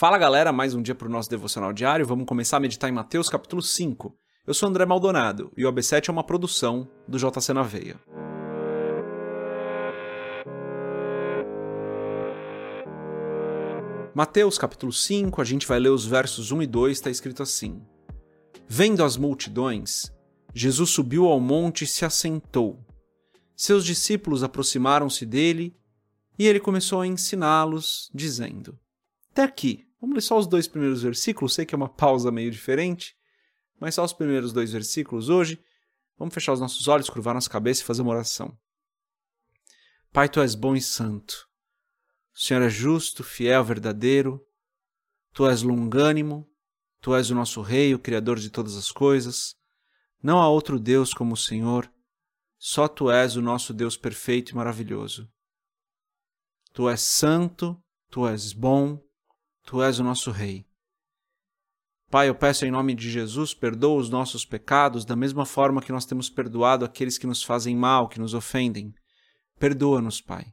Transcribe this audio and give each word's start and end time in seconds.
Fala 0.00 0.16
galera, 0.16 0.50
mais 0.50 0.74
um 0.74 0.80
dia 0.80 0.94
para 0.94 1.06
o 1.06 1.10
nosso 1.10 1.28
devocional 1.28 1.74
diário. 1.74 2.06
Vamos 2.06 2.24
começar 2.24 2.56
a 2.56 2.60
meditar 2.60 2.88
em 2.88 2.92
Mateus 2.94 3.28
capítulo 3.28 3.60
5. 3.60 4.16
Eu 4.46 4.54
sou 4.54 4.66
André 4.66 4.86
Maldonado 4.86 5.52
e 5.54 5.66
o 5.66 5.70
AB7 5.70 6.08
é 6.08 6.10
uma 6.10 6.24
produção 6.24 6.88
do 7.06 7.18
JC 7.18 7.52
na 7.52 7.62
Veia. 7.62 8.00
Mateus 14.14 14.56
capítulo 14.56 14.90
5, 14.90 15.38
a 15.38 15.44
gente 15.44 15.66
vai 15.66 15.78
ler 15.78 15.90
os 15.90 16.06
versos 16.06 16.50
1 16.50 16.62
e 16.62 16.66
2, 16.66 16.96
está 16.96 17.10
escrito 17.10 17.42
assim: 17.42 17.82
Vendo 18.66 19.04
as 19.04 19.18
multidões, 19.18 20.10
Jesus 20.54 20.88
subiu 20.88 21.26
ao 21.26 21.38
monte 21.38 21.84
e 21.84 21.86
se 21.86 22.06
assentou. 22.06 22.82
Seus 23.54 23.84
discípulos 23.84 24.42
aproximaram-se 24.42 25.26
dele 25.26 25.76
e 26.38 26.46
ele 26.46 26.58
começou 26.58 27.02
a 27.02 27.06
ensiná-los, 27.06 28.10
dizendo: 28.14 28.78
Até 29.30 29.42
aqui, 29.42 29.89
vamos 30.00 30.14
ler 30.14 30.22
só 30.22 30.38
os 30.38 30.46
dois 30.46 30.66
primeiros 30.66 31.02
versículos, 31.02 31.54
sei 31.54 31.66
que 31.66 31.74
é 31.74 31.76
uma 31.76 31.88
pausa 31.88 32.30
meio 32.30 32.50
diferente, 32.50 33.16
mas 33.78 33.94
só 33.94 34.04
os 34.04 34.12
primeiros 34.12 34.52
dois 34.52 34.72
versículos 34.72 35.28
hoje. 35.28 35.62
Vamos 36.18 36.34
fechar 36.34 36.52
os 36.52 36.60
nossos 36.60 36.86
olhos, 36.86 37.08
curvar 37.08 37.34
nossa 37.34 37.48
cabeça 37.48 37.82
e 37.82 37.84
fazer 37.84 38.02
uma 38.02 38.12
oração. 38.12 38.56
Pai, 40.12 40.28
tu 40.28 40.40
és 40.40 40.54
bom 40.54 40.76
e 40.76 40.80
santo. 40.82 41.48
O 42.34 42.38
Senhor 42.38 42.62
é 42.62 42.68
justo, 42.68 43.24
fiel, 43.24 43.64
verdadeiro. 43.64 44.44
Tu 45.32 45.46
és 45.46 45.62
longânimo. 45.62 46.50
Tu 47.00 47.14
és 47.14 47.30
o 47.30 47.34
nosso 47.34 47.62
Rei, 47.62 47.94
o 47.94 47.98
Criador 47.98 48.38
de 48.38 48.50
todas 48.50 48.76
as 48.76 48.92
coisas. 48.92 49.56
Não 50.22 50.38
há 50.38 50.48
outro 50.48 50.78
Deus 50.78 51.14
como 51.14 51.34
o 51.34 51.36
Senhor. 51.36 51.90
Só 52.58 52.86
tu 52.86 53.10
és 53.10 53.36
o 53.36 53.42
nosso 53.42 53.72
Deus 53.72 53.96
perfeito 53.96 54.50
e 54.50 54.54
maravilhoso. 54.54 55.30
Tu 56.74 56.88
és 56.90 57.00
santo, 57.00 57.82
tu 58.10 58.28
és 58.28 58.52
bom, 58.52 59.02
tu 59.64 59.82
és 59.82 59.98
o 59.98 60.04
nosso 60.04 60.30
Rei. 60.30 60.64
Pai, 62.10 62.28
eu 62.28 62.34
peço 62.34 62.66
em 62.66 62.72
nome 62.72 62.92
de 62.92 63.08
Jesus, 63.08 63.54
perdoa 63.54 64.00
os 64.00 64.10
nossos 64.10 64.44
pecados 64.44 65.04
da 65.04 65.14
mesma 65.14 65.46
forma 65.46 65.80
que 65.80 65.92
nós 65.92 66.04
temos 66.04 66.28
perdoado 66.28 66.84
aqueles 66.84 67.16
que 67.16 67.26
nos 67.26 67.42
fazem 67.42 67.76
mal, 67.76 68.08
que 68.08 68.18
nos 68.18 68.34
ofendem. 68.34 68.92
Perdoa-nos, 69.60 70.20
Pai. 70.20 70.52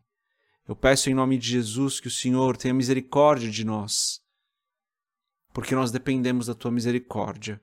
Eu 0.68 0.76
peço 0.76 1.10
em 1.10 1.16
nome 1.16 1.38
de 1.38 1.48
Jesus 1.48 2.00
que 2.00 2.08
o 2.08 2.12
Senhor 2.12 2.58
tenha 2.58 2.74
misericórdia 2.74 3.50
de 3.50 3.64
nós, 3.64 4.20
porque 5.52 5.74
nós 5.74 5.90
dependemos 5.90 6.46
da 6.46 6.54
tua 6.54 6.70
misericórdia. 6.70 7.60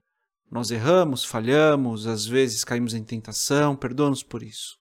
Nós 0.51 0.70
erramos, 0.70 1.25
falhamos, 1.25 2.06
às 2.06 2.27
vezes 2.27 2.64
caímos 2.64 2.95
em 2.95 3.05
tentação, 3.05 3.77
perdoa-nos 3.77 4.23
por 4.23 4.42
isso. 4.42 4.77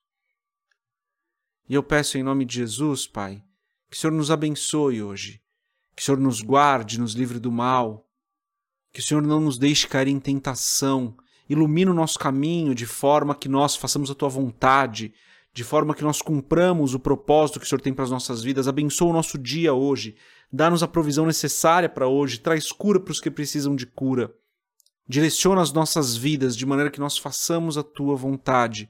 E 1.68 1.74
eu 1.74 1.82
peço 1.82 2.18
em 2.18 2.22
nome 2.22 2.44
de 2.44 2.56
Jesus, 2.56 3.06
Pai, 3.06 3.44
que 3.90 3.96
o 3.96 4.00
Senhor 4.00 4.12
nos 4.12 4.30
abençoe 4.30 5.02
hoje, 5.02 5.40
que 5.94 6.02
o 6.02 6.04
Senhor 6.04 6.18
nos 6.18 6.40
guarde, 6.40 6.98
nos 6.98 7.14
livre 7.14 7.38
do 7.38 7.52
mal, 7.52 8.08
que 8.92 9.00
o 9.00 9.02
Senhor 9.02 9.22
não 9.22 9.40
nos 9.40 9.58
deixe 9.58 9.86
cair 9.86 10.08
em 10.08 10.20
tentação, 10.20 11.16
ilumine 11.48 11.90
o 11.90 11.94
nosso 11.94 12.18
caminho 12.18 12.74
de 12.74 12.86
forma 12.86 13.34
que 13.34 13.48
nós 13.48 13.76
façamos 13.76 14.10
a 14.10 14.14
tua 14.14 14.28
vontade, 14.28 15.12
de 15.52 15.62
forma 15.62 15.94
que 15.94 16.02
nós 16.02 16.20
cumpramos 16.20 16.94
o 16.94 16.98
propósito 16.98 17.60
que 17.60 17.66
o 17.66 17.68
Senhor 17.68 17.80
tem 17.80 17.94
para 17.94 18.04
as 18.04 18.10
nossas 18.10 18.42
vidas. 18.42 18.66
Abençoa 18.66 19.10
o 19.10 19.12
nosso 19.12 19.38
dia 19.38 19.72
hoje, 19.72 20.16
dá-nos 20.52 20.82
a 20.82 20.88
provisão 20.88 21.26
necessária 21.26 21.88
para 21.88 22.08
hoje, 22.08 22.40
traz 22.40 22.72
cura 22.72 22.98
para 22.98 23.12
os 23.12 23.20
que 23.20 23.30
precisam 23.30 23.76
de 23.76 23.86
cura. 23.86 24.34
Direciona 25.06 25.60
as 25.60 25.72
nossas 25.72 26.16
vidas 26.16 26.56
de 26.56 26.66
maneira 26.66 26.90
que 26.90 27.00
nós 27.00 27.18
façamos 27.18 27.76
a 27.76 27.82
tua 27.82 28.16
vontade, 28.16 28.88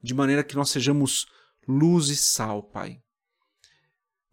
de 0.00 0.14
maneira 0.14 0.44
que 0.44 0.54
nós 0.54 0.70
sejamos 0.70 1.26
luz 1.66 2.08
e 2.08 2.16
sal, 2.16 2.62
Pai. 2.62 3.00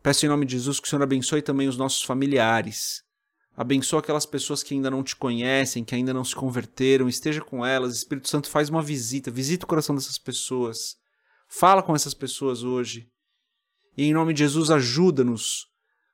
Peço 0.06 0.24
em 0.24 0.30
nome 0.30 0.46
de 0.46 0.52
Jesus 0.52 0.80
que 0.80 0.86
o 0.86 0.90
Senhor 0.90 1.02
abençoe 1.02 1.42
também 1.42 1.68
os 1.68 1.78
nossos 1.78 2.04
familiares. 2.04 3.02
Abençoa 3.58 4.02
aquelas 4.02 4.24
pessoas 4.24 4.62
que 4.62 4.76
ainda 4.76 4.92
não 4.92 5.02
te 5.02 5.16
conhecem, 5.16 5.84
que 5.84 5.96
ainda 5.96 6.14
não 6.14 6.24
se 6.24 6.36
converteram, 6.36 7.10
esteja 7.10 7.42
com 7.42 7.66
elas. 7.66 7.96
Espírito 7.96 8.30
Santo, 8.30 8.48
faz 8.48 8.70
uma 8.70 8.84
visita, 8.84 9.32
visita 9.32 9.66
o 9.66 9.68
coração 9.68 9.96
dessas 9.96 10.20
pessoas 10.20 10.96
Fala 11.48 11.82
com 11.82 11.96
essas 11.96 12.14
pessoas 12.14 12.62
hoje. 12.62 13.10
E 13.98 14.04
em 14.04 14.14
nome 14.14 14.32
de 14.32 14.44
Jesus, 14.44 14.70
ajuda-nos 14.70 15.66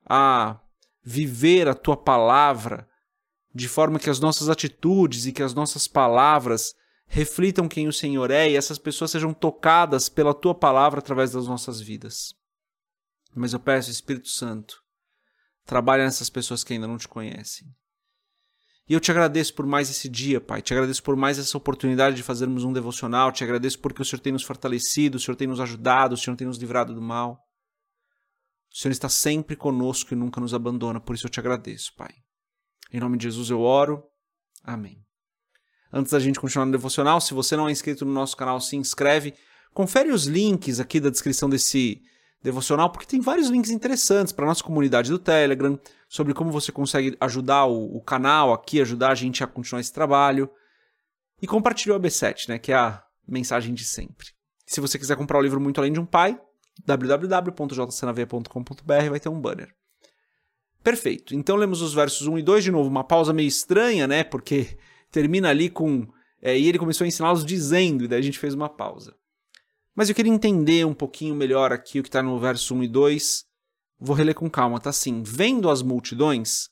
a 0.05 0.57
viver 1.03 1.67
a 1.67 1.73
tua 1.73 1.97
palavra 1.97 2.87
de 3.53 3.67
forma 3.67 3.99
que 3.99 4.09
as 4.09 4.21
nossas 4.21 4.47
atitudes 4.47 5.25
e 5.25 5.33
que 5.33 5.43
as 5.43 5.53
nossas 5.53 5.85
palavras 5.85 6.73
reflitam 7.07 7.67
quem 7.67 7.89
o 7.89 7.93
Senhor 7.93 8.31
é 8.31 8.49
e 8.49 8.55
essas 8.55 8.77
pessoas 8.77 9.11
sejam 9.11 9.33
tocadas 9.33 10.07
pela 10.07 10.33
tua 10.33 10.55
palavra 10.55 10.99
através 10.99 11.31
das 11.31 11.45
nossas 11.45 11.81
vidas. 11.81 12.39
Mas 13.33 13.53
eu 13.53 13.59
peço, 13.59 13.89
Espírito 13.89 14.27
Santo, 14.27 14.81
trabalha 15.65 16.03
nessas 16.03 16.29
pessoas 16.29 16.63
que 16.63 16.73
ainda 16.73 16.87
não 16.87 16.97
te 16.97 17.07
conhecem. 17.07 17.67
E 18.89 18.93
eu 18.93 18.99
te 18.99 19.09
agradeço 19.09 19.53
por 19.53 19.65
mais 19.65 19.89
esse 19.89 20.09
dia, 20.09 20.41
Pai. 20.41 20.61
Te 20.61 20.73
agradeço 20.73 21.01
por 21.01 21.15
mais 21.15 21.39
essa 21.39 21.57
oportunidade 21.57 22.15
de 22.15 22.23
fazermos 22.23 22.65
um 22.65 22.73
devocional. 22.73 23.31
Te 23.31 23.43
agradeço 23.43 23.79
porque 23.79 24.01
o 24.01 24.05
Senhor 24.05 24.19
tem 24.19 24.33
nos 24.33 24.43
fortalecido, 24.43 25.17
o 25.17 25.19
Senhor 25.19 25.37
tem 25.37 25.47
nos 25.47 25.61
ajudado, 25.61 26.13
o 26.13 26.17
Senhor 26.17 26.35
tem 26.35 26.45
nos 26.45 26.57
livrado 26.57 26.93
do 26.93 27.01
mal. 27.01 27.39
O 28.69 28.77
Senhor 28.77 28.91
está 28.91 29.07
sempre 29.07 29.55
conosco 29.55 30.13
e 30.13 30.17
nunca 30.17 30.41
nos 30.41 30.53
abandona. 30.53 30.99
Por 30.99 31.15
isso 31.15 31.25
eu 31.25 31.29
te 31.31 31.39
agradeço, 31.39 31.93
Pai. 31.95 32.13
Em 32.91 32.99
nome 32.99 33.17
de 33.17 33.23
Jesus 33.25 33.49
eu 33.49 33.61
oro. 33.61 34.03
Amém. 34.63 35.01
Antes 35.93 36.11
da 36.11 36.19
gente 36.19 36.39
continuar 36.39 36.65
no 36.65 36.71
devocional, 36.71 37.21
se 37.21 37.33
você 37.33 37.55
não 37.55 37.67
é 37.67 37.71
inscrito 37.71 38.05
no 38.05 38.11
nosso 38.11 38.35
canal, 38.35 38.59
se 38.59 38.75
inscreve. 38.75 39.33
Confere 39.73 40.11
os 40.11 40.25
links 40.25 40.79
aqui 40.79 40.99
da 40.99 41.09
descrição 41.09 41.49
desse 41.49 42.01
devocional, 42.41 42.89
porque 42.89 43.05
tem 43.05 43.21
vários 43.21 43.49
links 43.49 43.69
interessantes 43.69 44.33
para 44.33 44.45
nossa 44.45 44.63
comunidade 44.63 45.11
do 45.11 45.19
Telegram, 45.19 45.77
sobre 46.09 46.33
como 46.33 46.51
você 46.51 46.71
consegue 46.71 47.15
ajudar 47.19 47.65
o, 47.65 47.95
o, 47.95 48.01
canal 48.01 48.53
aqui, 48.53 48.81
ajudar 48.81 49.11
a 49.11 49.15
gente 49.15 49.43
a 49.43 49.47
continuar 49.47 49.81
esse 49.81 49.93
trabalho. 49.93 50.49
E 51.41 51.47
compartilhe 51.47 51.91
o 51.91 51.99
AB7, 51.99 52.49
né, 52.49 52.59
que 52.59 52.71
é 52.71 52.75
a 52.75 53.03
mensagem 53.27 53.73
de 53.73 53.83
sempre. 53.83 54.27
Se 54.65 54.79
você 54.79 54.97
quiser 54.97 55.17
comprar 55.17 55.37
o 55.37 55.41
livro 55.41 55.59
Muito 55.59 55.79
Além 55.79 55.93
de 55.93 55.99
um 55.99 56.05
Pai, 56.05 56.39
www.jcnav.com.br 56.85 59.09
vai 59.09 59.19
ter 59.19 59.29
um 59.29 59.39
banner. 59.39 59.73
Perfeito. 60.83 61.35
Então 61.35 61.55
lemos 61.55 61.81
os 61.81 61.93
versos 61.93 62.27
1 62.27 62.39
e 62.39 62.41
2 62.41 62.63
de 62.63 62.71
novo, 62.71 62.89
uma 62.89 63.03
pausa 63.03 63.33
meio 63.33 63.47
estranha, 63.47 64.07
né? 64.07 64.23
Porque 64.23 64.77
termina 65.11 65.49
ali 65.49 65.69
com. 65.69 66.07
É, 66.41 66.57
e 66.57 66.67
ele 66.67 66.79
começou 66.79 67.05
a 67.05 67.07
ensiná-los 67.07 67.45
dizendo, 67.45 68.03
e 68.03 68.07
daí 68.07 68.19
a 68.19 68.23
gente 68.23 68.39
fez 68.39 68.55
uma 68.55 68.67
pausa. 68.67 69.15
Mas 69.95 70.09
eu 70.09 70.15
queria 70.15 70.31
entender 70.31 70.85
um 70.85 70.93
pouquinho 70.93 71.35
melhor 71.35 71.73
aqui 71.73 71.99
o 71.99 72.03
que 72.03 72.09
está 72.09 72.23
no 72.23 72.39
verso 72.39 72.73
1 72.73 72.83
e 72.83 72.87
2. 72.87 73.43
Vou 73.99 74.15
reler 74.15 74.35
com 74.35 74.49
calma, 74.49 74.79
tá 74.79 74.89
assim. 74.89 75.21
Vendo 75.23 75.69
as 75.69 75.81
multidões, 75.81 76.69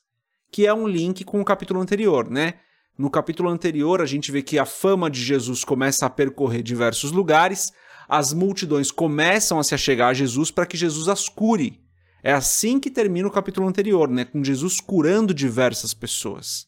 que 0.50 0.66
é 0.66 0.74
um 0.74 0.88
link 0.88 1.24
com 1.24 1.40
o 1.40 1.44
capítulo 1.44 1.80
anterior, 1.80 2.30
né? 2.30 2.54
No 2.98 3.10
capítulo 3.10 3.48
anterior, 3.48 4.00
a 4.00 4.06
gente 4.06 4.32
vê 4.32 4.42
que 4.42 4.58
a 4.58 4.66
fama 4.66 5.10
de 5.10 5.22
Jesus 5.22 5.64
começa 5.64 6.06
a 6.06 6.10
percorrer 6.10 6.62
diversos 6.62 7.12
lugares, 7.12 7.72
as 8.08 8.32
multidões 8.32 8.90
começam 8.90 9.58
a 9.58 9.62
se 9.62 9.74
achegar 9.74 10.10
a 10.10 10.14
Jesus 10.14 10.50
para 10.50 10.66
que 10.66 10.76
Jesus 10.76 11.08
as 11.08 11.28
cure. 11.28 11.80
É 12.22 12.32
assim 12.32 12.78
que 12.80 12.90
termina 12.90 13.28
o 13.28 13.30
capítulo 13.30 13.66
anterior, 13.66 14.08
né? 14.08 14.24
Com 14.24 14.42
Jesus 14.42 14.80
curando 14.80 15.32
diversas 15.32 15.94
pessoas. 15.94 16.66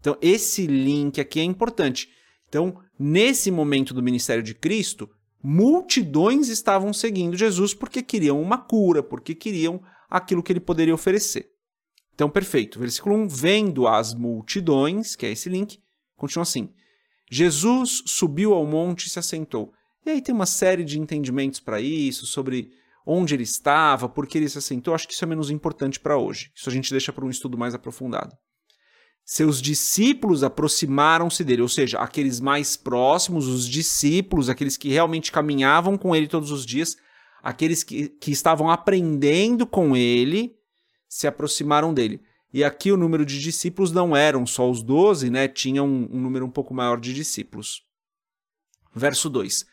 Então, 0.00 0.16
esse 0.20 0.66
link 0.66 1.20
aqui 1.20 1.38
é 1.38 1.44
importante. 1.44 2.08
Então, 2.48 2.76
nesse 2.98 3.50
momento 3.50 3.94
do 3.94 4.02
ministério 4.02 4.42
de 4.42 4.54
Cristo, 4.54 5.08
multidões 5.42 6.48
estavam 6.48 6.92
seguindo 6.92 7.36
Jesus 7.36 7.74
porque 7.74 8.02
queriam 8.02 8.40
uma 8.40 8.58
cura, 8.58 9.02
porque 9.02 9.34
queriam 9.34 9.82
aquilo 10.08 10.42
que 10.42 10.52
ele 10.52 10.60
poderia 10.60 10.94
oferecer. 10.94 11.50
Então, 12.14 12.30
perfeito. 12.30 12.78
Versículo 12.78 13.16
1: 13.16 13.28
Vendo 13.28 13.88
as 13.88 14.14
multidões, 14.14 15.16
que 15.16 15.26
é 15.26 15.32
esse 15.32 15.48
link, 15.48 15.78
continua 16.16 16.42
assim: 16.42 16.70
Jesus 17.30 18.02
subiu 18.06 18.54
ao 18.54 18.66
monte 18.66 19.06
e 19.06 19.10
se 19.10 19.18
assentou. 19.18 19.72
E 20.04 20.10
aí 20.10 20.20
tem 20.20 20.34
uma 20.34 20.46
série 20.46 20.84
de 20.84 20.98
entendimentos 20.98 21.60
para 21.60 21.80
isso, 21.80 22.26
sobre 22.26 22.70
onde 23.06 23.34
ele 23.34 23.44
estava, 23.44 24.08
por 24.08 24.26
que 24.26 24.38
ele 24.38 24.48
se 24.48 24.58
assentou. 24.58 24.94
Acho 24.94 25.08
que 25.08 25.14
isso 25.14 25.24
é 25.24 25.26
menos 25.26 25.50
importante 25.50 25.98
para 25.98 26.18
hoje. 26.18 26.50
Isso 26.54 26.68
a 26.68 26.72
gente 26.72 26.90
deixa 26.90 27.12
para 27.12 27.24
um 27.24 27.30
estudo 27.30 27.56
mais 27.56 27.74
aprofundado 27.74 28.36
seus 29.24 29.62
discípulos 29.62 30.42
aproximaram-se 30.42 31.44
dele, 31.44 31.62
ou 31.62 31.68
seja, 31.68 31.98
aqueles 31.98 32.40
mais 32.40 32.76
próximos, 32.76 33.46
os 33.46 33.68
discípulos, 33.68 34.48
aqueles 34.48 34.76
que 34.76 34.88
realmente 34.88 35.30
caminhavam 35.30 35.96
com 35.96 36.14
ele 36.14 36.26
todos 36.26 36.50
os 36.50 36.66
dias, 36.66 36.96
aqueles 37.42 37.82
que, 37.82 38.08
que 38.08 38.30
estavam 38.30 38.70
aprendendo 38.70 39.66
com 39.66 39.96
ele, 39.96 40.56
se 41.08 41.26
aproximaram 41.26 41.94
dele. 41.94 42.20
E 42.52 42.62
aqui 42.62 42.92
o 42.92 42.96
número 42.96 43.24
de 43.24 43.40
discípulos 43.40 43.92
não 43.92 44.14
eram 44.14 44.46
só 44.46 44.70
os 44.70 44.82
doze, 44.82 45.30
né? 45.30 45.48
Tinha 45.48 45.82
um, 45.82 46.08
um 46.12 46.20
número 46.20 46.44
um 46.44 46.50
pouco 46.50 46.74
maior 46.74 47.00
de 47.00 47.14
discípulos. 47.14 47.82
Verso 48.94 49.30
2. 49.30 49.64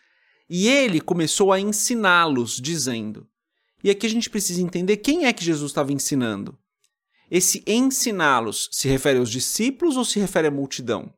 E 0.49 0.67
ele 0.67 1.01
começou 1.01 1.51
a 1.51 1.59
ensiná-los, 1.59 2.55
dizendo. 2.55 3.27
E 3.83 3.89
aqui 3.89 4.07
a 4.07 4.09
gente 4.09 4.29
precisa 4.29 4.61
entender 4.61 4.97
quem 4.97 5.25
é 5.25 5.33
que 5.33 5.43
Jesus 5.43 5.71
estava 5.71 5.91
ensinando. 5.91 6.57
Esse 7.29 7.63
ensiná-los 7.67 8.69
se 8.71 8.87
refere 8.87 9.19
aos 9.19 9.29
discípulos 9.29 9.97
ou 9.97 10.05
se 10.05 10.19
refere 10.19 10.47
à 10.47 10.51
multidão? 10.51 11.13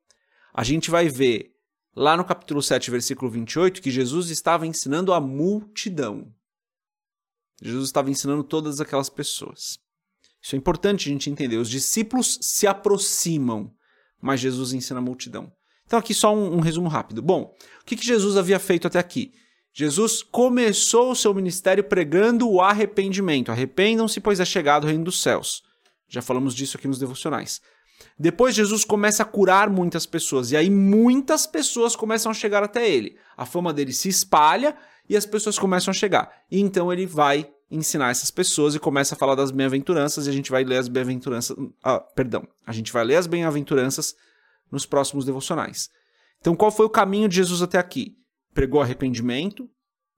A 0.53 0.63
gente 0.63 0.91
vai 0.91 1.07
ver 1.07 1.51
lá 1.95 2.17
no 2.17 2.25
capítulo 2.25 2.61
7, 2.61 2.91
versículo 2.91 3.31
28, 3.31 3.81
que 3.81 3.89
Jesus 3.89 4.29
estava 4.29 4.67
ensinando 4.67 5.13
a 5.13 5.21
multidão. 5.21 6.33
Jesus 7.61 7.85
estava 7.85 8.09
ensinando 8.09 8.43
todas 8.43 8.81
aquelas 8.81 9.09
pessoas. 9.09 9.79
Isso 10.41 10.55
é 10.55 10.57
importante 10.57 11.07
a 11.07 11.11
gente 11.11 11.29
entender. 11.29 11.57
Os 11.57 11.69
discípulos 11.69 12.39
se 12.41 12.65
aproximam, 12.65 13.71
mas 14.19 14.39
Jesus 14.39 14.73
ensina 14.73 14.99
a 14.99 15.03
multidão. 15.03 15.51
Então, 15.85 15.99
aqui 15.99 16.13
só 16.13 16.35
um, 16.35 16.57
um 16.57 16.59
resumo 16.59 16.87
rápido. 16.87 17.21
Bom, 17.21 17.55
o 17.81 17.85
que, 17.85 17.95
que 17.95 18.05
Jesus 18.05 18.35
havia 18.35 18.59
feito 18.59 18.87
até 18.87 18.97
aqui? 18.97 19.33
Jesus 19.73 20.23
começou 20.23 21.11
o 21.11 21.15
seu 21.15 21.33
ministério 21.33 21.83
pregando 21.83 22.49
o 22.49 22.61
arrependimento. 22.61 23.51
Arrependam-se, 23.51 24.19
pois 24.19 24.39
é 24.39 24.45
chegado 24.45 24.83
o 24.83 24.87
reino 24.87 25.05
dos 25.05 25.21
céus. 25.21 25.61
Já 26.11 26.21
falamos 26.21 26.53
disso 26.53 26.77
aqui 26.77 26.89
nos 26.89 26.99
devocionais. 26.99 27.61
Depois 28.19 28.53
Jesus 28.53 28.83
começa 28.83 29.23
a 29.23 29.25
curar 29.25 29.69
muitas 29.69 30.05
pessoas 30.05 30.51
e 30.51 30.57
aí 30.57 30.69
muitas 30.69 31.47
pessoas 31.47 31.95
começam 31.95 32.29
a 32.29 32.35
chegar 32.35 32.61
até 32.61 32.87
ele. 32.89 33.17
A 33.37 33.45
fama 33.45 33.73
dele 33.73 33.93
se 33.93 34.09
espalha 34.09 34.75
e 35.07 35.15
as 35.15 35.25
pessoas 35.25 35.57
começam 35.57 35.91
a 35.91 35.93
chegar. 35.93 36.29
E 36.51 36.59
então 36.59 36.91
ele 36.91 37.05
vai 37.05 37.49
ensinar 37.69 38.09
essas 38.09 38.29
pessoas 38.29 38.75
e 38.75 38.79
começa 38.79 39.15
a 39.15 39.17
falar 39.17 39.35
das 39.35 39.51
bem-aventuranças 39.51 40.27
e 40.27 40.29
a 40.29 40.33
gente 40.33 40.51
vai 40.51 40.65
ler 40.65 40.77
as 40.77 40.89
bem-aventuranças, 40.89 41.55
ah, 41.81 42.01
perdão, 42.01 42.45
a 42.67 42.73
gente 42.73 42.91
vai 42.91 43.05
ler 43.05 43.15
as 43.15 43.27
bem-aventuranças 43.27 44.13
nos 44.69 44.85
próximos 44.85 45.23
devocionais. 45.23 45.87
Então 46.41 46.57
qual 46.57 46.71
foi 46.71 46.85
o 46.85 46.89
caminho 46.89 47.29
de 47.29 47.37
Jesus 47.37 47.61
até 47.61 47.77
aqui? 47.77 48.17
Pregou 48.53 48.81
arrependimento, 48.81 49.69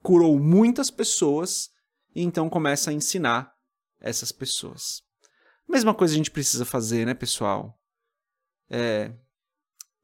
curou 0.01 0.39
muitas 0.39 0.89
pessoas 0.89 1.69
e 2.15 2.23
então 2.23 2.49
começa 2.49 2.89
a 2.89 2.93
ensinar 2.93 3.51
essas 4.01 4.31
pessoas. 4.31 5.03
Mesma 5.67 5.93
coisa 5.93 6.13
a 6.13 6.17
gente 6.17 6.31
precisa 6.31 6.65
fazer, 6.65 7.05
né, 7.05 7.13
pessoal? 7.13 7.79
É, 8.69 9.13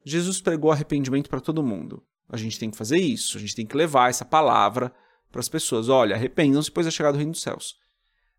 Jesus 0.04 0.40
pregou 0.40 0.70
arrependimento 0.70 1.28
para 1.28 1.40
todo 1.40 1.62
mundo. 1.62 2.02
A 2.28 2.36
gente 2.36 2.58
tem 2.58 2.70
que 2.70 2.76
fazer 2.76 2.98
isso, 2.98 3.36
a 3.36 3.40
gente 3.40 3.54
tem 3.54 3.66
que 3.66 3.76
levar 3.76 4.10
essa 4.10 4.24
palavra 4.24 4.94
para 5.30 5.40
as 5.40 5.48
pessoas: 5.48 5.88
olha, 5.88 6.14
arrependam-se, 6.14 6.70
pois 6.70 6.86
é 6.86 6.90
chegado 6.90 7.14
o 7.14 7.18
reino 7.18 7.32
dos 7.32 7.42
céus. 7.42 7.76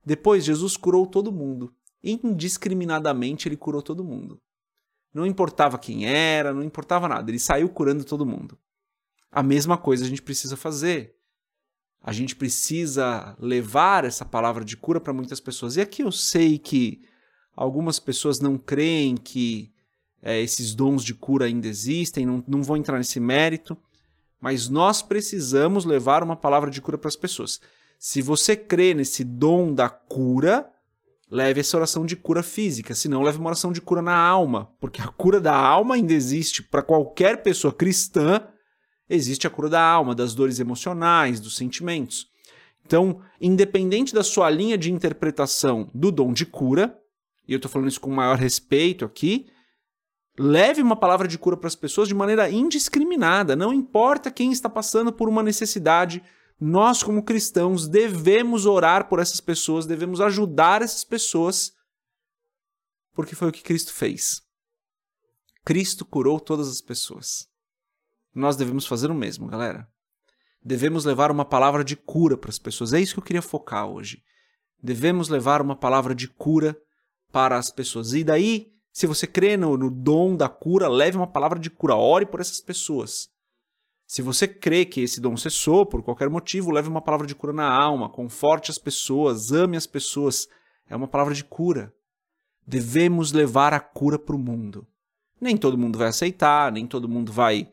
Depois, 0.06 0.45
Jesus 0.45 0.77
curou 0.77 1.06
todo 1.06 1.31
mundo. 1.31 1.73
Indiscriminadamente, 2.03 3.47
ele 3.47 3.57
curou 3.57 3.81
todo 3.81 4.03
mundo. 4.03 4.41
Não 5.13 5.25
importava 5.25 5.77
quem 5.77 6.07
era, 6.07 6.53
não 6.53 6.63
importava 6.63 7.07
nada, 7.07 7.29
ele 7.29 7.38
saiu 7.38 7.69
curando 7.69 8.03
todo 8.03 8.25
mundo. 8.25 8.57
A 9.29 9.44
mesma 9.44 9.77
coisa 9.77 10.06
a 10.06 10.07
gente 10.07 10.21
precisa 10.21 10.56
fazer. 10.56 11.15
A 12.01 12.12
gente 12.12 12.35
precisa 12.35 13.35
levar 13.39 14.06
essa 14.06 14.25
palavra 14.25 14.65
de 14.65 14.75
cura 14.75 15.00
para 15.00 15.13
muitas 15.13 15.39
pessoas. 15.39 15.75
E 15.75 15.81
aqui 15.81 16.01
eu 16.01 16.12
sei 16.12 16.57
que 16.57 17.03
algumas 17.56 18.00
pessoas 18.00 18.39
não 18.39 18.57
creem 18.57 19.15
que 19.15 19.71
é, 20.21 20.42
esses 20.42 20.74
dons 20.74 21.03
de 21.03 21.13
cura 21.13 21.45
ainda 21.45 21.68
existem, 21.68 22.25
não, 22.25 22.44
não 22.48 22.63
vou 22.63 22.77
entrar 22.77 22.98
nesse 22.98 23.19
mérito 23.19 23.77
mas 24.42 24.68
nós 24.68 25.03
precisamos 25.03 25.86
levar 25.86 26.24
uma 26.24 26.36
palavra 26.36 26.71
de 26.71 26.81
cura 26.81 26.98
para 26.98 27.07
as 27.07 27.15
pessoas. 27.15 27.62
Se 28.00 28.24
você 28.24 28.56
crê 28.56 28.95
nesse 28.95 29.24
dom 29.24 29.71
da 29.71 29.88
cura, 29.88 30.68
leve 31.30 31.59
essa 31.59 31.77
oração 31.77 32.03
de 32.03 32.15
cura 32.15 32.42
física, 32.42 32.95
se 32.95 33.07
não, 33.07 33.21
leve 33.21 33.38
uma 33.38 33.50
oração 33.50 33.71
de 33.71 33.80
cura 33.80 34.01
na 34.01 34.18
alma, 34.18 34.71
porque 34.81 35.00
a 35.00 35.07
cura 35.07 35.39
da 35.39 35.56
alma 35.56 35.94
ainda 35.94 36.12
existe 36.12 36.63
para 36.63 36.81
qualquer 36.81 37.44
pessoa 37.44 37.71
cristã. 37.71 38.42
Existe 39.07 39.45
a 39.45 39.50
cura 39.50 39.69
da 39.69 39.81
alma, 39.81 40.15
das 40.15 40.33
dores 40.33 40.59
emocionais, 40.59 41.39
dos 41.39 41.56
sentimentos. 41.56 42.27
Então, 42.83 43.21
independente 43.39 44.13
da 44.13 44.24
sua 44.24 44.50
linha 44.50 44.77
de 44.77 44.92
interpretação 44.92 45.88
do 45.94 46.12
dom 46.12 46.33
de 46.33 46.45
cura, 46.47 46.97
e 47.51 47.53
eu 47.53 47.57
estou 47.57 47.69
falando 47.69 47.89
isso 47.89 48.01
com 48.01 48.09
maior 48.09 48.38
respeito 48.38 49.06
aqui, 49.06 49.51
Leve 50.39 50.81
uma 50.81 50.95
palavra 50.95 51.27
de 51.27 51.38
cura 51.38 51.57
para 51.57 51.68
as 51.68 51.75
pessoas 51.75 52.07
de 52.07 52.15
maneira 52.15 52.50
indiscriminada, 52.50 53.56
não 53.56 53.74
importa 53.74 54.31
quem 54.31 54.51
está 54.51 54.69
passando 54.69 55.12
por 55.12 55.27
uma 55.27 55.44
necessidade. 55.44 56.24
Nós, 56.59 57.03
como 57.03 57.24
cristãos, 57.24 57.88
devemos 57.88 58.65
orar 58.65 59.09
por 59.09 59.19
essas 59.19 59.42
pessoas, 59.42 59.86
devemos 59.86 60.21
ajudar 60.21 60.81
essas 60.81 61.03
pessoas, 61.03 61.74
porque 63.13 63.36
foi 63.36 63.50
o 63.50 63.51
que 63.51 63.62
Cristo 63.62 63.94
fez. 63.94 64.42
Cristo 65.65 66.06
curou 66.06 66.39
todas 66.39 66.69
as 66.69 66.81
pessoas. 66.81 67.50
Nós 68.33 68.56
devemos 68.56 68.88
fazer 68.88 69.12
o 69.12 69.15
mesmo, 69.15 69.47
galera. 69.47 69.88
Devemos 70.63 71.04
levar 71.04 71.30
uma 71.30 71.44
palavra 71.44 71.83
de 71.83 71.97
cura 71.97 72.38
para 72.38 72.50
as 72.50 72.57
pessoas. 72.57 72.94
É 72.94 73.01
isso 73.01 73.15
que 73.15 73.19
eu 73.19 73.25
queria 73.25 73.42
focar 73.42 73.86
hoje. 73.88 74.24
Devemos 74.81 75.27
levar 75.27 75.62
uma 75.62 75.75
palavra 75.75 76.15
de 76.15 76.27
cura 76.27 76.80
para 77.31 77.57
as 77.57 77.72
pessoas. 77.72 78.13
E 78.13 78.24
daí 78.24 78.72
se 78.92 79.07
você 79.07 79.25
crê 79.25 79.56
no, 79.56 79.78
no 79.78 79.89
dom 79.89 80.36
da 80.36 80.50
cura, 80.50 80.89
leve 80.89 81.16
uma 81.16 81.28
palavra 81.28 81.57
de 81.57 81.69
cura, 81.69 81.95
ore 81.95 82.25
por 82.25 82.42
essas 82.42 82.60
pessoas. 82.60 83.30
Se 84.06 84.22
você 84.22 84.45
crê 84.48 84.83
que 84.83 85.01
esse 85.01 85.22
dom 85.22 85.38
cessou 85.38 85.86
por 85.86 86.04
qualquer 86.04 86.30
motivo, 86.30 86.72
leve 86.72 86.89
uma 86.89 87.01
palavra 87.01 87.25
de 87.25 87.33
cura 87.33 87.54
na 87.54 87.72
alma, 87.72 88.10
conforte 88.10 88.69
as 88.69 88.78
pessoas, 88.78 89.54
ame 89.54 89.78
as 89.78 89.88
pessoas. 89.88 90.48
É 90.89 90.95
uma 90.95 91.07
palavra 91.07 91.33
de 91.33 91.45
cura. 91.45 91.94
Devemos 92.68 93.31
levar 93.31 93.74
a 93.74 93.80
cura 93.80 94.19
para 94.19 94.36
o 94.36 94.39
mundo. 94.39 94.86
Nem 95.39 95.56
todo 95.56 95.78
mundo 95.78 95.98
vai 95.98 96.10
aceitar, 96.10 96.72
nem 96.72 96.86
todo 96.86 97.07
mundo 97.07 97.31
vai 97.31 97.72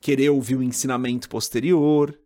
querer 0.00 0.28
ouvir 0.28 0.56
o 0.56 0.62
ensinamento 0.62 1.28
posterior, 1.28 2.16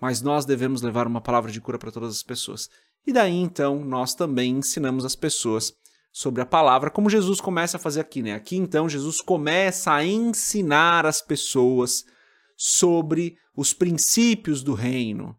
mas 0.00 0.20
nós 0.20 0.44
devemos 0.44 0.82
levar 0.82 1.06
uma 1.06 1.20
palavra 1.20 1.50
de 1.50 1.60
cura 1.60 1.78
para 1.78 1.90
todas 1.90 2.14
as 2.14 2.22
pessoas. 2.22 2.68
E 3.06 3.12
daí 3.12 3.34
então 3.34 3.84
nós 3.84 4.14
também 4.14 4.58
ensinamos 4.58 5.04
as 5.04 5.16
pessoas 5.16 5.72
sobre 6.12 6.42
a 6.42 6.46
palavra, 6.46 6.90
como 6.90 7.08
Jesus 7.08 7.40
começa 7.40 7.76
a 7.76 7.80
fazer 7.80 8.00
aqui, 8.00 8.22
né? 8.22 8.34
Aqui 8.34 8.56
então 8.56 8.88
Jesus 8.88 9.20
começa 9.20 9.92
a 9.92 10.04
ensinar 10.04 11.06
as 11.06 11.22
pessoas 11.22 12.04
sobre 12.56 13.36
os 13.56 13.72
princípios 13.72 14.62
do 14.62 14.74
reino. 14.74 15.36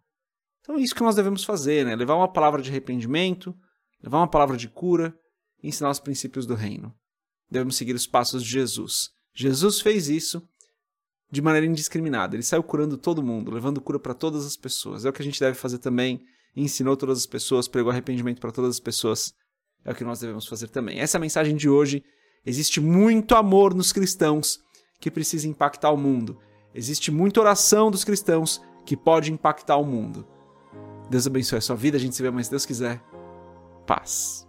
Então 0.62 0.76
é 0.76 0.82
isso 0.82 0.96
que 0.96 1.04
nós 1.04 1.16
devemos 1.16 1.44
fazer, 1.44 1.86
né? 1.86 1.96
Levar 1.96 2.16
uma 2.16 2.32
palavra 2.32 2.62
de 2.62 2.70
arrependimento, 2.70 3.54
levar 4.02 4.20
uma 4.20 4.30
palavra 4.30 4.56
de 4.58 4.70
cura 4.70 5.14
ensinar 5.64 5.90
os 5.90 6.00
princípios 6.00 6.46
do 6.46 6.56
reino. 6.56 6.94
Devemos 7.50 7.76
seguir 7.76 7.94
os 7.94 8.08
passos 8.08 8.44
de 8.44 8.50
Jesus. 8.50 9.10
Jesus 9.34 9.82
fez 9.82 10.10
isso 10.10 10.42
de 11.32 11.42
maneira 11.42 11.66
indiscriminada. 11.66 12.36
Ele 12.36 12.44
saiu 12.44 12.64
curando 12.64 12.98
todo 12.98 13.24
mundo, 13.24 13.52
levando 13.52 13.82
cura 13.82 14.00
para 14.00 14.14
todas 14.14 14.46
as 14.46 14.58
pessoas. 14.58 15.06
É 15.06 15.10
o 15.10 15.14
que 15.14 15.22
a 15.22 15.26
gente 15.26 15.40
deve 15.40 15.58
fazer 15.58 15.78
também. 15.78 16.22
Ensinou 16.56 16.98
todas 16.98 17.20
as 17.20 17.26
pessoas, 17.26 17.68
pregou 17.68 17.92
arrependimento 17.92 18.40
para 18.40 18.52
todas 18.52 18.72
as 18.72 18.80
pessoas 18.80 19.34
é 19.84 19.92
o 19.92 19.96
que 19.96 20.04
nós 20.04 20.20
devemos 20.20 20.48
fazer 20.48 20.68
também. 20.70 21.00
Essa 21.00 21.18
é 21.18 21.20
a 21.20 21.22
mensagem 21.22 21.56
de 21.56 21.70
hoje. 21.70 22.04
Existe 22.46 22.80
muito 22.80 23.36
amor 23.36 23.74
nos 23.74 23.92
cristãos 23.92 24.60
que 25.00 25.10
precisa 25.10 25.48
impactar 25.48 25.92
o 25.92 25.98
mundo. 25.98 26.38
Existe 26.74 27.12
muita 27.12 27.42
oração 27.42 27.90
dos 27.90 28.04
cristãos 28.04 28.62
que 28.86 28.96
pode 28.96 29.32
impactar 29.32 29.78
o 29.78 29.86
mundo. 29.86 30.28
Deus 31.10 31.28
abençoe 31.28 31.58
a 31.58 31.62
sua 31.62 31.76
vida. 31.76 31.98
A 31.98 32.00
gente 32.00 32.16
se 32.16 32.22
vê 32.22 32.32
mais 32.32 32.48
se 32.48 32.52
Deus 32.52 32.66
quiser. 32.66 33.02
Paz. 33.86 34.48